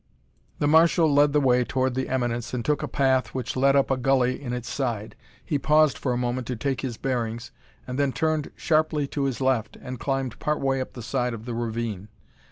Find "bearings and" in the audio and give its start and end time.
6.97-7.99